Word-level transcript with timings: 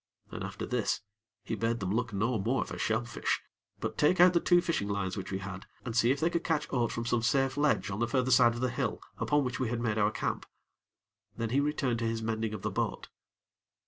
And 0.31 0.43
after 0.43 0.65
this, 0.65 1.01
he 1.43 1.53
bade 1.53 1.79
them 1.79 1.91
look 1.93 2.11
no 2.11 2.39
more 2.39 2.65
for 2.65 2.79
shellfish; 2.79 3.39
but 3.79 3.99
take 3.99 4.19
out 4.19 4.33
the 4.33 4.39
two 4.39 4.59
fishing 4.59 4.87
lines 4.89 5.15
which 5.15 5.31
we 5.31 5.37
had, 5.37 5.67
and 5.85 5.95
see 5.95 6.09
if 6.09 6.19
they 6.19 6.31
could 6.31 6.43
catch 6.43 6.65
aught 6.73 6.91
from 6.91 7.05
some 7.05 7.21
safe 7.21 7.55
ledge 7.55 7.91
on 7.91 7.99
the 7.99 8.07
further 8.07 8.31
side 8.31 8.55
of 8.55 8.61
the 8.61 8.71
hill 8.71 8.99
upon 9.19 9.43
which 9.43 9.59
we 9.59 9.69
had 9.69 9.79
made 9.79 9.99
our 9.99 10.09
camp. 10.09 10.47
Then 11.37 11.51
he 11.51 11.59
returned 11.59 11.99
to 11.99 12.05
his 12.07 12.23
mending 12.23 12.55
of 12.55 12.63
the 12.63 12.71
boat. 12.71 13.09